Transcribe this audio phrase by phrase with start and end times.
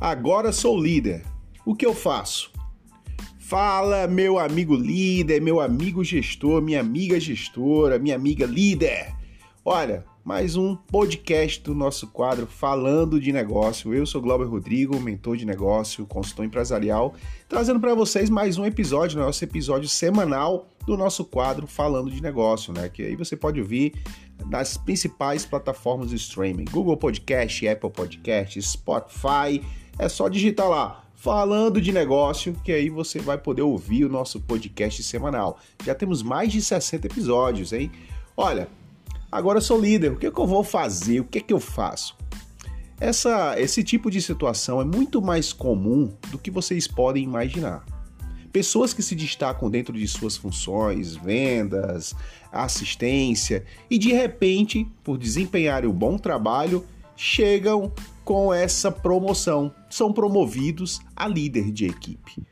[0.00, 1.22] Agora sou líder.
[1.62, 2.50] O que eu faço?
[3.38, 9.14] Fala, meu amigo líder, meu amigo gestor, minha amiga gestora, minha amiga líder.
[9.62, 13.92] Olha, mais um podcast do nosso quadro Falando de Negócio.
[13.92, 17.14] Eu sou Glauber Rodrigo, mentor de negócio, consultor empresarial,
[17.46, 22.72] trazendo para vocês mais um episódio, nosso episódio semanal do nosso quadro Falando de Negócio,
[22.72, 22.88] né?
[22.88, 23.92] Que aí você pode ouvir
[24.46, 29.60] nas principais plataformas de streaming: Google Podcast, Apple Podcast, Spotify
[30.00, 34.40] é só digitar lá falando de negócio, que aí você vai poder ouvir o nosso
[34.40, 35.58] podcast semanal.
[35.84, 37.92] Já temos mais de 60 episódios, hein?
[38.34, 38.66] Olha,
[39.30, 41.20] agora eu sou líder, o que, é que eu vou fazer?
[41.20, 42.16] O que, é que eu faço?
[42.98, 47.84] Essa, esse tipo de situação é muito mais comum do que vocês podem imaginar.
[48.50, 52.14] Pessoas que se destacam dentro de suas funções, vendas,
[52.50, 56.82] assistência, e de repente, por desempenharem um bom trabalho,
[57.22, 57.92] chegam
[58.24, 62.42] com essa promoção, são promovidos a líder de equipe.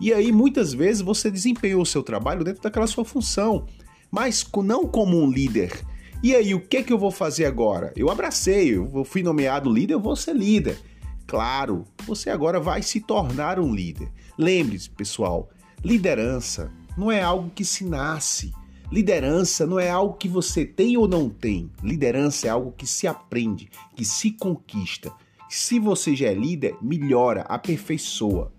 [0.00, 3.68] E aí muitas vezes você desempenhou o seu trabalho dentro daquela sua função,
[4.10, 5.80] mas não como um líder.
[6.24, 7.92] E aí o que é que eu vou fazer agora?
[7.94, 10.76] Eu abracei, eu fui nomeado líder, eu vou ser líder.
[11.24, 14.10] Claro, você agora vai se tornar um líder.
[14.36, 15.48] Lembre-se, pessoal,
[15.84, 18.52] liderança não é algo que se nasce
[18.90, 21.70] Liderança não é algo que você tem ou não tem.
[21.82, 25.12] Liderança é algo que se aprende, que se conquista.
[25.48, 28.52] Se você já é líder, melhora, aperfeiçoa.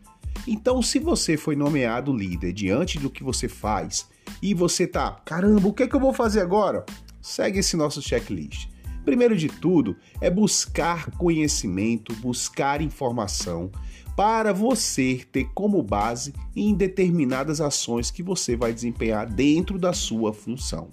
[0.45, 4.07] Então, se você foi nomeado líder diante do que você faz
[4.41, 6.85] e você tá, caramba, o que é que eu vou fazer agora?
[7.21, 8.67] Segue esse nosso checklist.
[9.07, 13.71] Primeiro de tudo é buscar conhecimento, buscar informação,
[14.17, 20.33] para você ter como base em determinadas ações que você vai desempenhar dentro da sua
[20.33, 20.89] função.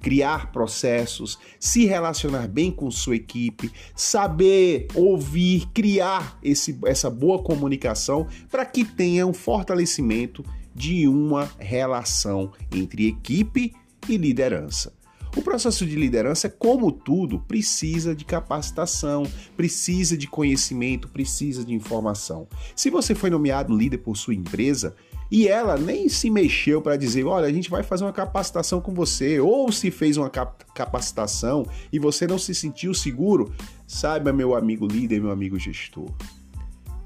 [0.00, 8.28] Criar processos, se relacionar bem com sua equipe, saber ouvir, criar esse, essa boa comunicação
[8.50, 10.42] para que tenha um fortalecimento
[10.74, 13.74] de uma relação entre equipe
[14.08, 15.01] e liderança.
[15.34, 19.22] O processo de liderança, como tudo, precisa de capacitação,
[19.56, 22.46] precisa de conhecimento, precisa de informação.
[22.76, 24.94] Se você foi nomeado líder por sua empresa
[25.30, 28.92] e ela nem se mexeu para dizer, olha, a gente vai fazer uma capacitação com
[28.92, 33.54] você, ou se fez uma capacitação e você não se sentiu seguro,
[33.86, 36.10] saiba, meu amigo líder, meu amigo gestor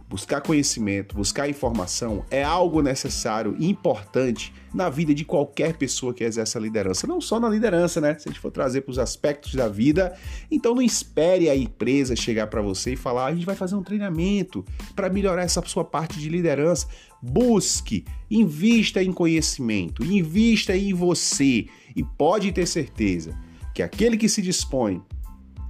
[0.09, 6.22] buscar conhecimento, buscar informação é algo necessário e importante na vida de qualquer pessoa que
[6.22, 7.06] exerce a liderança.
[7.06, 8.16] Não só na liderança, né?
[8.19, 10.16] Se a gente for trazer para os aspectos da vida,
[10.50, 13.83] então não espere a empresa chegar para você e falar: a gente vai fazer um
[13.83, 14.65] treinamento
[14.95, 16.87] para melhorar essa sua parte de liderança.
[17.21, 23.37] Busque, invista em conhecimento, invista em você e pode ter certeza
[23.75, 25.03] que aquele que se dispõe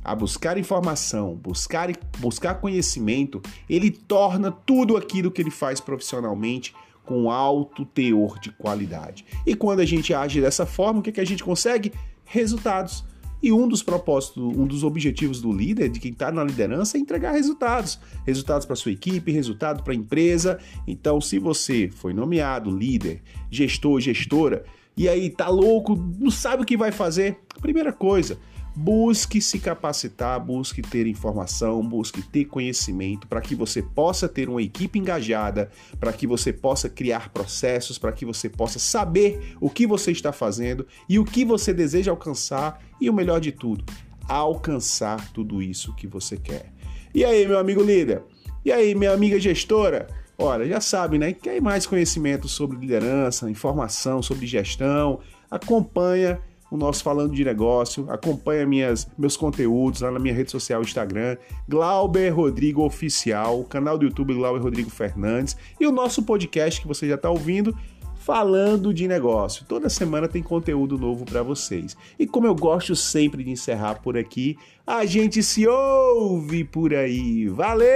[0.06, 6.72] a buscar informação, buscar, buscar conhecimento, ele torna tudo aquilo que ele faz profissionalmente
[7.04, 9.24] com alto teor de qualidade.
[9.44, 11.92] E quando a gente age dessa forma, o que, é que a gente consegue?
[12.24, 13.04] Resultados.
[13.42, 17.00] E um dos propósitos, um dos objetivos do líder, de quem está na liderança, é
[17.00, 17.98] entregar resultados.
[18.24, 20.60] Resultados para sua equipe, resultado para a empresa.
[20.86, 24.64] Então, se você foi nomeado líder, gestor, gestora,
[24.96, 28.38] e aí tá louco, não sabe o que vai fazer, primeira coisa,
[28.78, 34.60] Busque se capacitar, busque ter informação, busque ter conhecimento para que você possa ter uma
[34.60, 39.86] equipe engajada, para que você possa criar processos, para que você possa saber o que
[39.86, 43.82] você está fazendo e o que você deseja alcançar e o melhor de tudo,
[44.28, 46.70] alcançar tudo isso que você quer.
[47.14, 48.24] E aí, meu amigo líder?
[48.62, 50.06] E aí, minha amiga gestora?
[50.36, 51.32] Olha, já sabe, né?
[51.32, 55.20] Quer mais conhecimento sobre liderança, informação sobre gestão?
[55.50, 56.38] Acompanha
[56.70, 58.10] o nosso Falando de Negócio.
[58.10, 61.36] Acompanha minhas, meus conteúdos lá na minha rede social Instagram,
[61.68, 67.08] Glauber Rodrigo Oficial, canal do YouTube Glauber Rodrigo Fernandes e o nosso podcast que você
[67.08, 67.76] já está ouvindo,
[68.16, 69.64] Falando de Negócio.
[69.68, 71.96] Toda semana tem conteúdo novo para vocês.
[72.18, 77.46] E como eu gosto sempre de encerrar por aqui, a gente se ouve por aí.
[77.46, 77.86] Valeu!